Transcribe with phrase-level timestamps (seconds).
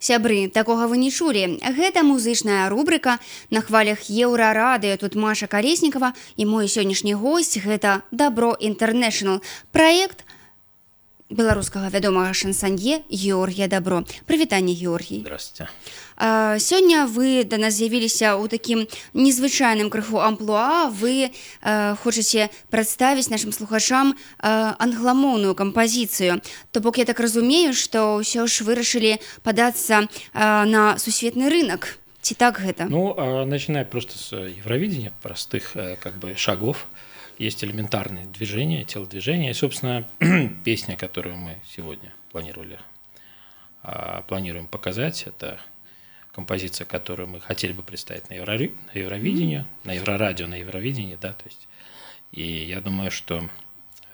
[0.00, 1.60] Сябры такога вы не чулі.
[1.60, 3.20] Гэта музычная рубрика
[3.52, 9.44] на хвалях еўрарадыё тут Маша Калеснікова і мой сённяшні госць гэта дабро інтэрнэшнл
[9.76, 10.24] праект
[11.30, 14.04] беларускага вядомага шансанье Георгія дабро.
[14.26, 15.24] Прывітанне Георгій.
[16.60, 18.84] Сёння вы да нас з'явіліся ў такім
[19.14, 20.92] незвычайным крыху амплуа.
[20.92, 26.44] Вы э, хочаце прадставіць нашим слухачам э, англамоўную кампазіцыю.
[26.72, 30.08] То бок я так разумею што ўсё ж вырашылі падацца э,
[30.68, 32.86] на сусветны рынок ці так гэта?
[32.90, 33.16] Ну,
[33.46, 36.86] начиная просто с Евровидения, простых э, как бы шагов,
[37.40, 39.50] есть элементарные движения, телодвижения.
[39.50, 40.06] И, собственно,
[40.64, 42.78] песня, которую мы сегодня планировали,
[43.82, 45.58] а, планируем показать, это
[46.32, 51.32] композиция, которую мы хотели бы представить на, Еврори- на Евровидении, на Еврорадио, на Евровидении, да,
[51.32, 51.66] то есть.
[52.32, 53.48] И я думаю, что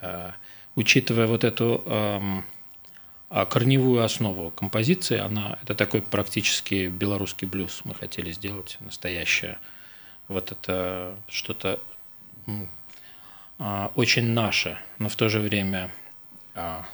[0.00, 0.30] э,
[0.76, 1.82] учитывая вот эту
[3.30, 7.80] а корневую основу композиции, она это такой практически белорусский блюз.
[7.82, 9.58] Мы хотели сделать настоящее.
[10.28, 11.80] Вот это что-то
[12.46, 12.68] а,
[13.95, 15.91] очень наше, но в то же время
[16.55, 16.85] а,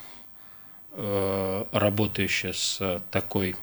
[0.91, 3.55] э, работающее с такой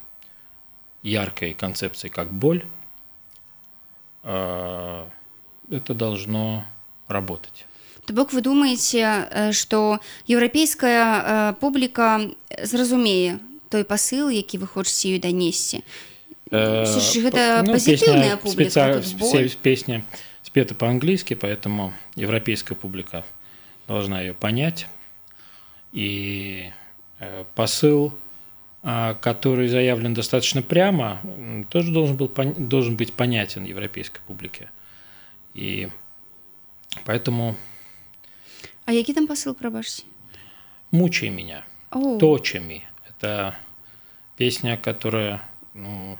[1.03, 2.65] яркой концепцией, как боль.
[4.23, 5.09] А,
[5.70, 6.65] Это должно
[7.09, 7.67] работать.
[8.06, 12.20] То бок вы думаеце э, што еўрапейская э, публіка
[12.62, 13.39] зразумее
[13.70, 15.83] той пасыл які вы хочаце ёй данесці
[16.53, 19.51] Э, Слушай, это ну, позитивная песня публика, специа- тут все- боль.
[19.62, 20.05] Песня
[20.58, 23.23] спета по-английски, поэтому европейская публика
[23.88, 24.88] должна ее понять.
[25.94, 26.72] И
[27.19, 28.17] э, посыл,
[28.81, 31.22] а, который заявлен достаточно прямо,
[31.69, 34.72] тоже должен, был, должен быть понятен европейской публике.
[35.53, 35.89] И
[37.05, 37.55] поэтому
[38.85, 40.05] А які там пасыл прабачце
[40.91, 43.53] «Мучай меня», О, «Точами»– это
[44.38, 45.41] песня, которая
[45.75, 46.17] ну,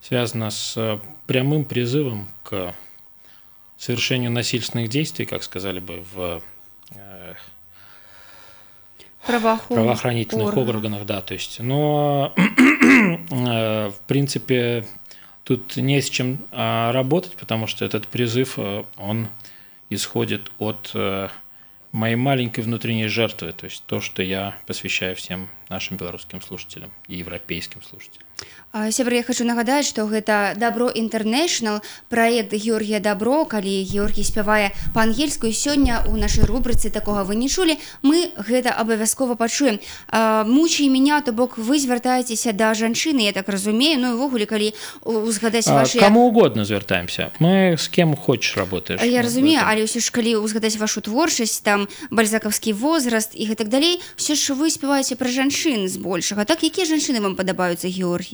[0.00, 2.74] связана с э, прямым призывом к
[3.84, 6.42] совершению насильственных действий, как сказали бы в
[6.94, 7.34] э,
[9.68, 10.74] правоохранительных органах.
[10.74, 14.86] органах, да, то есть, но э, в принципе
[15.42, 19.28] тут не с чем а, работать, потому что этот призыв, э, он
[19.90, 20.94] исходит от
[21.92, 27.16] моей маленькой внутренней жертвы, то есть то, что я посвящаю всем нашим белорусским слушателям и
[27.16, 28.26] европейским слушателям.
[28.90, 31.78] Сябры я хочу нагадаць што гэта дабро інтэрнэшнл
[32.10, 37.46] праект Георгія дабро калі Георгій спявае па-ангельску і сёння у нашай рубрыцы такога вы не
[37.46, 39.78] чулі мы гэта абавязкова пачуем
[40.10, 44.74] мучай меня то бок вы звяртаецеся да жанчыны я так разумею ну увогуле калі
[45.06, 47.30] узгадаць ваши Кому угодно звертаемся.
[47.38, 49.00] Мы с кем хочешь работаешь.
[49.06, 53.70] Я в разумею але ўсё ж калі ўзгадаць вашу творчасць там бальзакаўскі возраст і гэтак
[53.70, 58.33] далей все ж вы спяваеце пра жанчын збольшага так якія жанчыны вам падабаюцца Георгій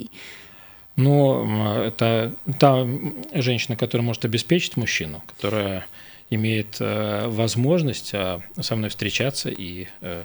[0.95, 2.87] Ну, м, это та
[3.33, 5.85] женщина, которая может обеспечить мужчину, которая
[6.29, 10.23] имеет э, возможность э, со мной встречаться и, э,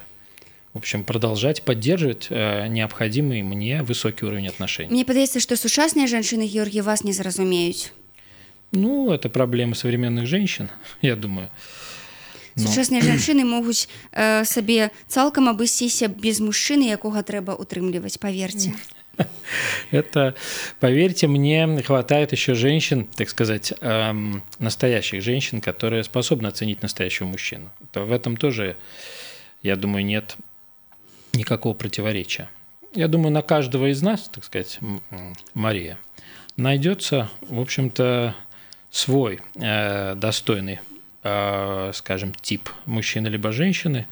[0.73, 4.91] в общем, продолжать поддерживать э, необходимый мне высокий уровень отношений.
[4.91, 7.93] Мне падаецца што сучасныя жанчыны Георгій вас не зразумеюць
[8.73, 10.71] Ну, это проблемы современных женщин,
[11.03, 11.51] я думаю.
[12.57, 12.67] Ну.
[12.67, 18.75] сучасныя жанчыны могуць э, сабе цалкам абысціся без мужчыны якога трэба утрымліваць паверце
[19.92, 20.36] Это,
[20.80, 27.72] поверьте мне, хватает еще женщин, так сказать, эм, настоящих женщин, которые способны оценить настоящего мужчину.
[27.92, 28.78] То в этом тоже,
[29.62, 30.36] я думаю, нет
[31.34, 32.50] никакого противоречия.
[32.94, 34.80] Я думаю, на каждого из нас, так сказать,
[35.54, 35.98] Мария,
[36.56, 38.36] найдется, в общем-то,
[38.90, 40.80] свой э, достойный,
[41.24, 44.08] э, скажем, тип мужчины либо женщины,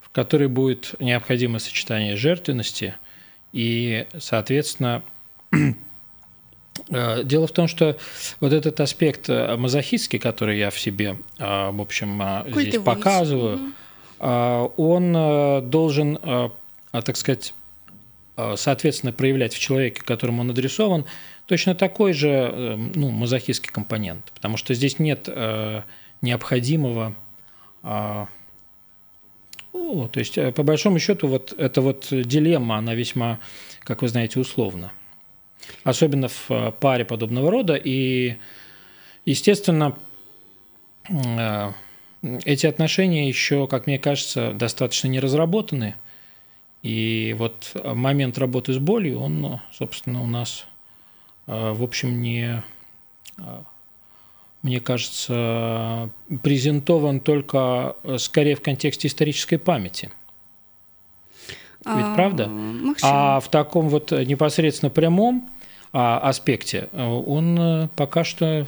[0.00, 2.94] в которой будет необходимо сочетание жертвенности
[3.52, 5.02] и, соответственно,
[6.90, 7.96] э, дело в том, что
[8.40, 13.72] вот этот аспект э, мазохистский, который я в себе, э, в общем, э, здесь показываю,
[14.18, 16.50] э, он должен, а,
[16.92, 17.54] так сказать,
[18.56, 21.04] соответственно, проявлять в человеке, которому он адресован,
[21.46, 25.28] точно такой же э, ну, мазохистский компонент, потому что здесь нет
[26.22, 27.14] необходимого
[27.82, 28.28] а,
[29.72, 33.38] то есть, э, по большому счету, вот эта вот дилемма, она весьма,
[33.80, 34.92] как вы знаете, условна.
[35.84, 37.74] Особенно в э, паре подобного рода.
[37.74, 38.36] И,
[39.24, 39.96] естественно,
[41.08, 41.72] э,
[42.44, 45.94] эти отношения еще, как мне кажется, достаточно не разработаны.
[46.82, 50.66] И вот момент работы с болью, он, ну, собственно, у нас,
[51.46, 52.60] в общем, не,
[54.61, 56.09] мне кажется,
[56.43, 60.11] презентован только э, скорее в контексте исторической памяти.
[61.85, 62.47] Ведь правда?
[62.47, 63.37] Магчыма.
[63.37, 65.49] А в таком вот непосредственно прямом
[65.93, 68.67] а, аспекте э, он э, пока что,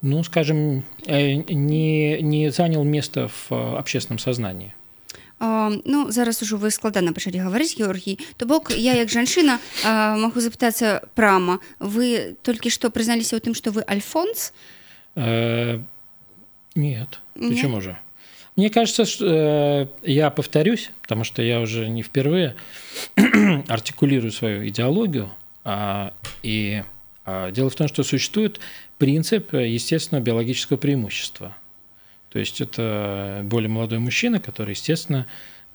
[0.00, 4.74] ну, скажем, э, не, не занял место в э, общественном сознании.
[5.44, 10.14] А, ну зараз ужо вы складана пачалі гаварыць Георгій то бок я як жанчына а,
[10.16, 14.54] магу запытацца прама вы толькі што прызналіся ў тым што вы альфонс
[15.17, 15.79] Э,
[16.75, 17.19] Нет.
[17.35, 17.49] Нет?
[17.49, 17.97] Почему же?
[18.55, 22.55] Мне кажется, что, э, я повторюсь, потому что я уже не впервые
[23.67, 25.29] артикулирую свою идеологию.
[25.63, 26.83] а, И
[27.25, 28.59] а, дело в том, что существует
[28.97, 31.55] принцип э, естественного биологического преимущества.
[32.29, 35.27] То есть это более молодой мужчина, который, естественно,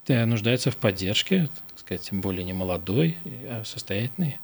[0.08, 3.16] э, нуждается в поддержке, так сказать, более не молодой,
[3.48, 4.38] а состоятельной,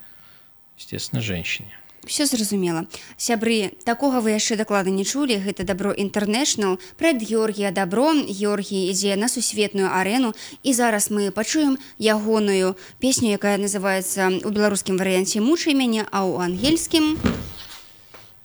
[0.77, 1.73] естественно, женщине.
[2.09, 2.87] Все зразумела.
[3.17, 5.39] Сябры такога вы яшчэ даклада не чулі.
[5.39, 8.11] Гэта дабро інтэрнэшнл прэд Георгія дабро.
[8.27, 10.35] Георгій ідзе на сусветную арэну.
[10.63, 16.43] І зараз мы пачуем ягоную песню якая называется у беларускім варыянце мучай мяне а ў
[16.43, 17.19] ангельскім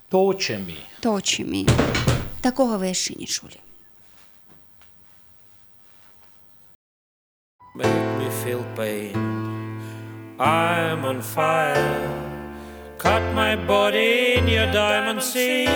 [0.09, 0.77] Точами.
[1.01, 1.65] точымі
[2.41, 3.57] такога вы яшчэ не чулі.
[7.75, 9.17] Make me feel pain.
[10.37, 12.22] I'm on fire.
[13.03, 15.67] Cut my body in your diamond sea.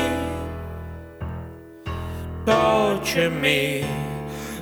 [2.46, 3.86] Torture me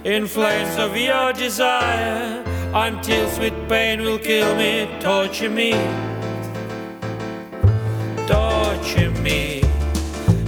[0.03, 4.89] in flames of your desire until sweet pain will kill me.
[4.99, 5.73] Torture me.
[8.25, 9.61] Torture me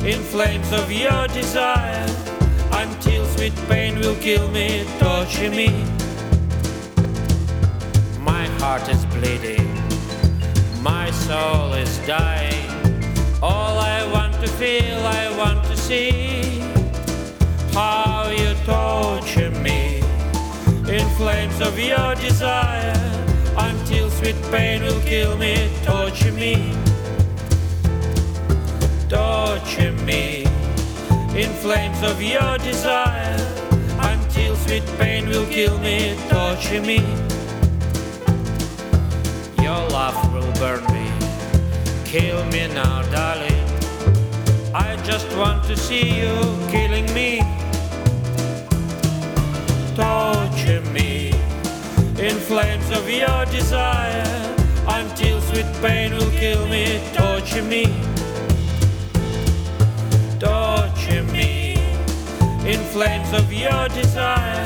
[0.03, 2.09] in flames of your desire
[2.71, 4.85] until sweet pain will kill me.
[4.97, 5.69] Torture me.
[8.19, 9.69] My heart is bleeding,
[11.27, 12.71] soul is dying.
[13.41, 16.62] All I want to feel, I want to see
[17.74, 20.00] how you torture me
[20.95, 22.95] in flames of your desire
[23.57, 25.69] until sweet pain will kill me.
[25.83, 26.53] Torture me,
[29.09, 30.45] torture me
[31.35, 33.38] in flames of your desire
[34.12, 36.15] until sweet pain will kill me.
[36.30, 37.00] Torture me.
[39.62, 40.96] Your love will burn me.
[42.07, 43.68] Kill me now, darling.
[44.74, 46.36] I just want to see you
[46.71, 47.42] killing me.
[49.94, 51.33] Torture me
[52.18, 54.24] in flames of your desire
[54.88, 57.01] until sweet pain will kill me.
[57.13, 57.83] Torture me.
[60.39, 61.75] Torture me
[62.65, 64.65] in flames of your desire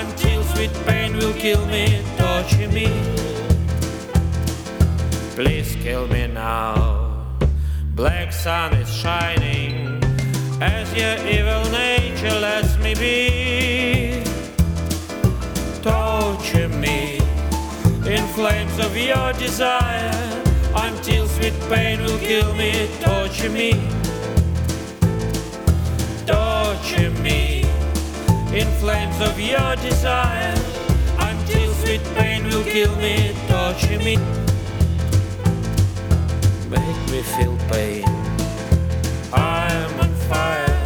[0.00, 2.02] until sweet pain will kill me.
[2.16, 2.83] Torture me.
[5.84, 7.36] Kill me now.
[7.94, 10.02] Black sun is shining
[10.58, 14.24] as your evil nature lets me be.
[15.82, 17.18] Torture me
[18.10, 20.42] in flames of your desire
[20.74, 22.88] until sweet pain will kill me.
[23.02, 23.72] Torture me.
[26.24, 27.60] Torture me
[28.58, 30.56] in flames of your desire
[31.18, 33.36] until sweet pain will kill me.
[33.48, 34.43] Torture me
[37.32, 38.04] feel pain.
[39.32, 40.78] I'm on fire.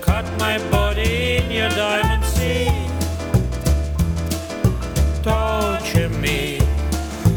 [0.00, 2.70] Cut my body in your diamond sea.
[5.22, 6.58] Torture me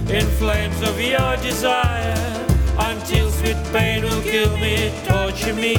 [0.09, 2.45] in flames of your desire
[2.79, 4.91] until sweet pain will kill me.
[5.05, 5.75] Torture me.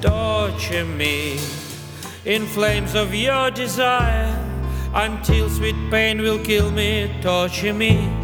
[0.00, 1.38] Torture me
[2.24, 4.34] in flames of your desire
[4.94, 7.10] until sweet pain will kill me.
[7.22, 8.17] Torture me.